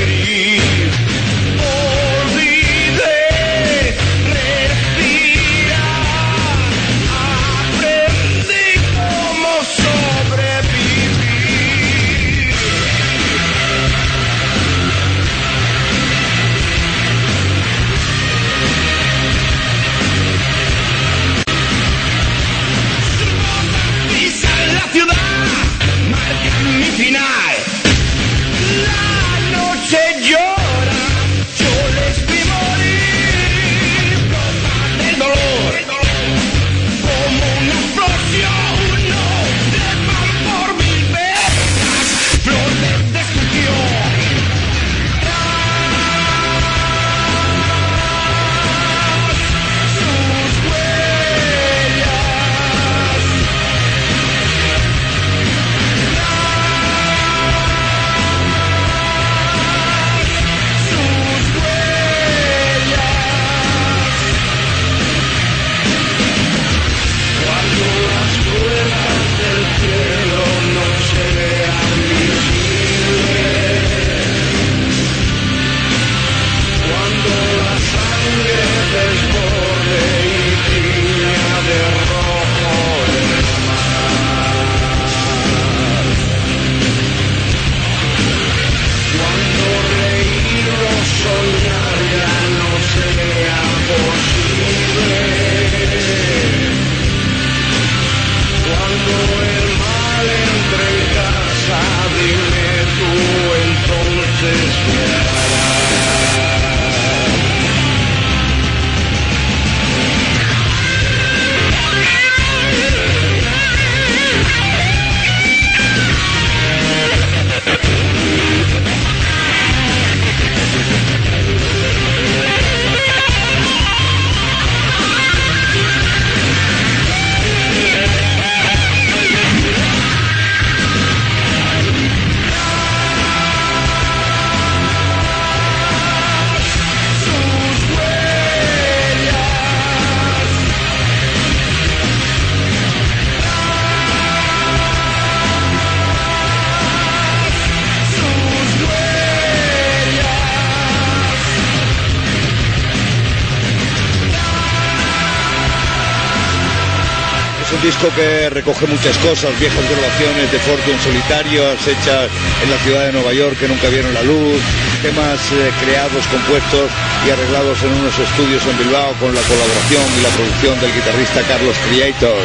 disco 157.88 158.12
que 158.14 158.50
recoge 158.50 158.86
muchas 158.86 159.16
cosas, 159.24 159.48
viejas 159.58 159.80
grabaciones 159.88 160.52
de 160.52 160.58
Fortune 160.58 161.00
solitarios 161.00 161.72
hechas 161.88 162.28
en 162.62 162.70
la 162.70 162.76
ciudad 162.84 163.06
de 163.06 163.12
Nueva 163.12 163.32
York 163.32 163.56
que 163.58 163.66
nunca 163.66 163.88
vieron 163.88 164.12
la 164.12 164.22
luz, 164.24 164.60
temas 165.00 165.40
eh, 165.56 165.72
creados, 165.80 166.20
compuestos 166.26 166.90
y 167.26 167.30
arreglados 167.30 167.82
en 167.82 167.88
unos 167.96 168.12
estudios 168.12 168.60
en 168.66 168.76
Bilbao 168.76 169.08
con 169.18 169.34
la 169.34 169.40
colaboración 169.40 170.04
y 170.04 170.20
la 170.20 170.28
producción 170.36 170.80
del 170.80 170.92
guitarrista 170.92 171.40
Carlos 171.48 171.76
Creator. 171.88 172.36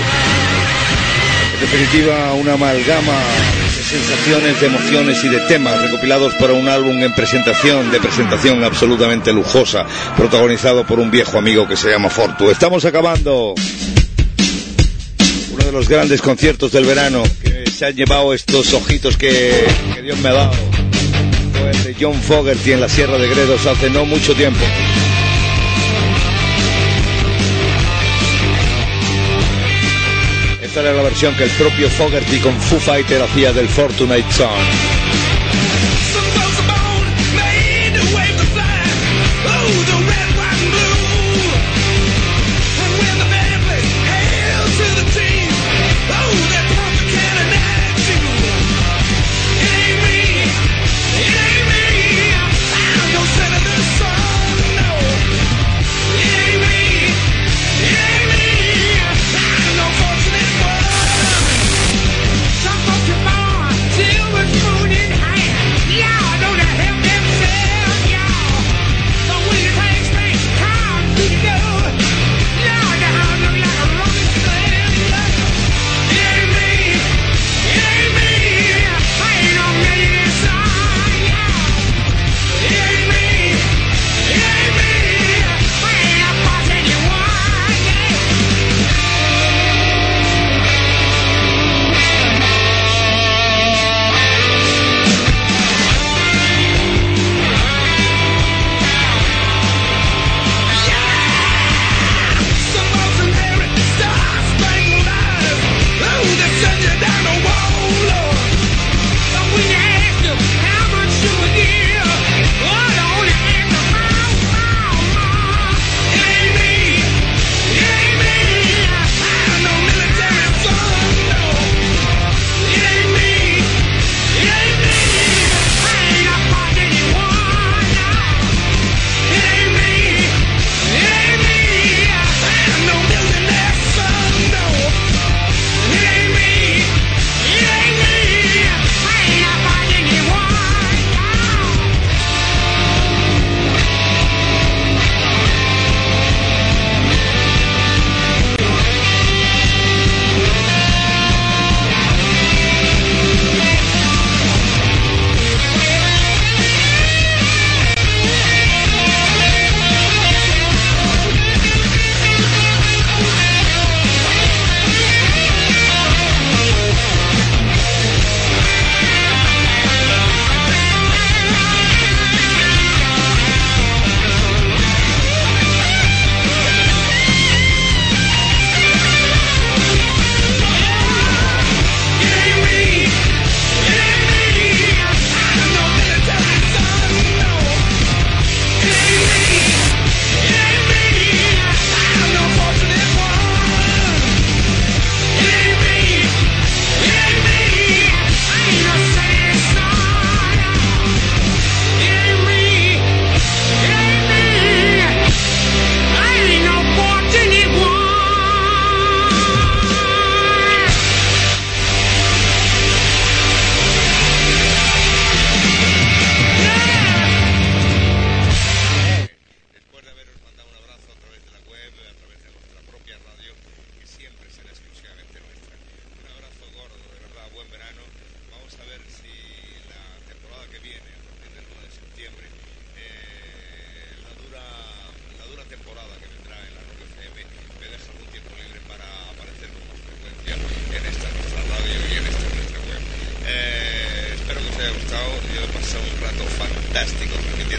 En 1.56 1.60
definitiva, 1.60 2.34
una 2.40 2.54
amalgama 2.54 3.20
de 3.76 3.84
sensaciones, 3.84 4.62
de 4.62 4.68
emociones 4.68 5.24
y 5.26 5.28
de 5.28 5.40
temas 5.52 5.82
recopilados 5.82 6.34
para 6.36 6.54
un 6.54 6.70
álbum 6.70 7.04
en 7.04 7.14
presentación, 7.14 7.92
de 7.92 8.00
presentación 8.00 8.64
absolutamente 8.64 9.34
lujosa, 9.34 9.86
protagonizado 10.16 10.86
por 10.86 11.02
un 11.02 11.12
viejo 11.12 11.38
amigo 11.38 11.68
que 11.68 11.76
se 11.76 11.92
llama 11.92 12.10
Fortu. 12.10 12.50
Estamos 12.50 12.86
acabando 12.86 13.56
los 15.74 15.90
grandes 15.90 16.22
conciertos 16.22 16.72
del 16.72 16.86
verano 16.86 17.24
que 17.44 17.70
se 17.72 17.88
han 17.88 17.96
llevado 17.96 18.34
estos 18.34 18.72
ojitos 18.74 19.18
que, 19.18 19.66
Dios 20.04 20.20
me 20.20 20.30
ha 20.30 20.34
dado. 20.34 20.54
Fue 21.54 21.90
el 21.90 21.96
John 22.00 22.22
Fogerty 22.22 22.74
en 22.74 22.82
la 22.82 22.88
Sierra 22.88 23.18
de 23.18 23.28
Gredos 23.28 23.66
hace 23.66 23.90
no 23.90 24.06
mucho 24.06 24.36
tiempo. 24.36 24.64
Esta 30.62 30.82
era 30.82 30.94
la 30.94 31.02
versión 31.02 31.36
que 31.36 31.44
el 31.44 31.50
propio 31.52 31.90
Fogerty 31.90 32.38
con 32.38 32.54
Foo 32.62 32.80
Fighter 32.80 33.22
hacía 33.24 33.52
del 33.52 33.68
Fortunate 33.68 34.26
Son. 34.32 34.93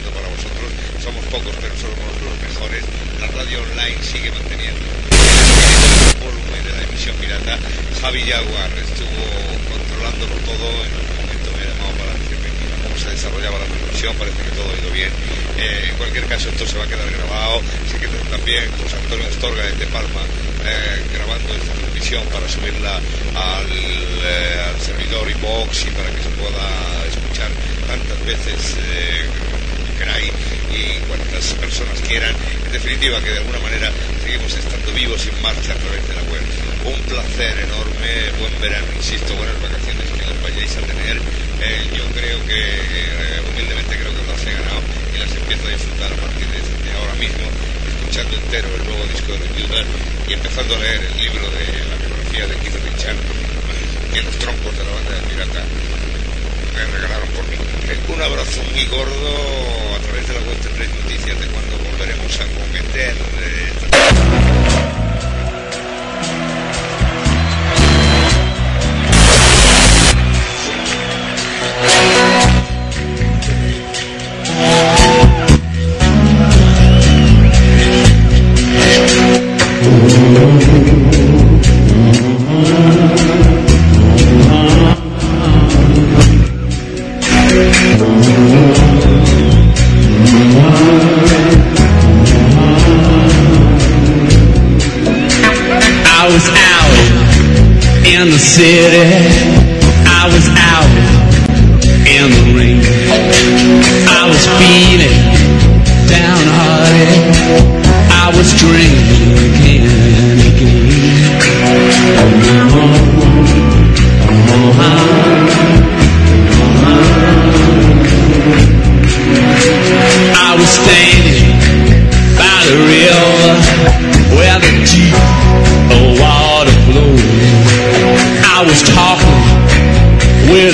Transmitiendo 0.04 0.10
para 0.12 0.28
vosotros. 0.28 0.68
Somos 1.00 1.24
pocos, 1.26 1.54
pero 1.60 1.74
somos 1.76 2.12
los 2.20 2.36
mejores. 2.44 2.84
La 3.20 3.28
radio 3.28 3.62
online 3.62 3.98
sigue 4.02 4.30
manteniendo 4.30 4.84
el 4.84 6.20
volumen 6.20 6.60
de 6.64 6.72
la 6.72 6.82
emisión 6.84 7.16
pirata. 7.16 7.58
Javi 8.00 8.22
Jaguar 8.22 8.70
estuvo 8.76 9.24
controlándolo 9.72 10.34
todo. 10.44 10.66
En 10.84 10.92
algún 10.92 11.16
momento 11.24 11.48
me 11.56 11.60
ha 11.62 11.68
llamado 11.72 11.92
para 11.96 12.12
decirme 12.20 12.48
cómo 12.84 12.96
se 12.98 13.10
desarrollaba 13.10 13.58
la 13.58 13.68
transmisión. 13.68 14.12
Parece 14.16 14.40
que 14.44 14.52
todo 14.52 14.68
ha 14.68 14.76
ido 14.76 14.90
bien. 14.92 15.12
Eh, 15.56 15.88
en 15.90 15.96
cualquier 15.96 16.26
caso, 16.26 16.48
esto 16.50 16.66
se 16.66 16.76
va 16.78 16.84
a 16.84 16.88
quedar 16.88 17.08
grabado. 17.08 17.62
Se 17.88 17.96
queda 17.98 18.18
también 18.28 18.64
José 18.82 18.96
Antonio 18.96 19.26
Astorga 19.28 19.62
desde 19.64 19.86
Palma 19.88 20.22
eh, 20.64 21.04
grabando 21.12 21.54
esta 21.54 21.72
transmisión 21.72 22.24
para 22.32 22.48
subirla 22.48 22.96
al, 22.96 23.68
eh, 23.68 24.64
al 24.68 24.80
servidor 24.80 25.28
iBox 25.30 25.84
y 25.86 25.90
para 25.92 26.08
que 26.10 26.22
se 26.22 26.32
pueda 26.40 26.66
escuchar 27.04 27.50
tantas 27.86 28.18
veces 28.24 28.76
eh, 28.80 29.28
y 30.04 31.00
cuantas 31.08 31.54
personas 31.56 31.96
quieran. 32.06 32.34
En 32.66 32.72
definitiva, 32.72 33.20
que 33.20 33.30
de 33.30 33.38
alguna 33.38 33.58
manera 33.60 33.90
seguimos 34.22 34.52
estando 34.52 34.92
vivos 34.92 35.24
y 35.24 35.28
en 35.30 35.40
marcha 35.40 35.72
a 35.72 35.80
través 35.80 36.04
de 36.08 36.14
la 36.14 36.22
web. 36.28 36.44
Un 36.84 37.00
placer 37.08 37.56
enorme, 37.56 38.12
buen 38.38 38.52
verano, 38.60 38.86
insisto, 38.96 39.32
buenas 39.34 39.56
vacaciones 39.64 40.04
que 40.12 40.24
os 40.28 40.42
vayáis 40.44 40.76
a 40.76 40.82
tener. 40.84 41.16
Eh, 41.16 41.88
yo 41.96 42.04
creo 42.12 42.36
que, 42.44 42.60
eh, 42.60 43.40
humildemente 43.48 43.96
creo 43.96 44.12
que 44.12 44.28
las 44.28 44.44
he 44.44 44.52
ganado 44.52 44.80
y 44.84 45.16
las 45.16 45.32
empiezo 45.32 45.64
a 45.64 45.72
disfrutar 45.72 46.12
a 46.12 46.18
partir 46.20 46.46
de, 46.52 46.60
de 46.60 46.90
ahora 47.00 47.16
mismo, 47.16 47.46
escuchando 47.88 48.36
entero 48.36 48.68
el 48.76 48.84
nuevo 48.84 49.04
disco 49.08 49.32
de 49.32 49.48
Judas 49.56 49.86
y 50.28 50.32
empezando 50.36 50.76
a 50.76 50.78
leer 50.84 51.00
el 51.00 51.16
libro 51.16 51.48
de 51.48 51.64
la 51.88 51.96
biografía 51.96 52.44
de 52.44 52.54
Keith 52.60 52.76
Richard 52.76 53.20
y 54.12 54.20
los 54.20 54.36
troncos 54.36 54.72
de 54.76 54.84
la 54.84 54.92
banda 54.92 55.12
de 55.16 55.22
pirata 55.32 55.64
me 55.64 56.84
regalaron 56.92 57.28
por 57.32 57.44
mí. 57.48 57.56
Un 58.12 58.22
abrazo 58.22 58.60
muy 58.74 58.84
gordo 58.86 59.93
través 60.14 60.28
de 60.28 60.34
la 60.34 60.40
web 60.48 60.60
tendréis 60.60 60.94
noticias 60.94 61.40
de 61.40 61.46
cuando 61.48 61.76
volveremos 61.78 62.40
a 62.40 62.46
cometer 62.46 63.16
eh, 63.42 64.53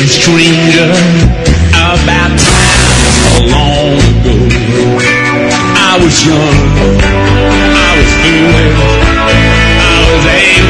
little 0.00 0.14
stranger 0.14 0.92
about 1.72 2.32
times 2.38 3.20
long 3.52 3.98
ago. 4.00 4.34
I 5.76 5.98
was 6.02 6.24
young, 6.24 6.56
I 7.04 7.90
was 7.98 8.10
foolish, 8.22 8.78
I 9.78 10.00
was 10.12 10.26
angry. 10.26 10.69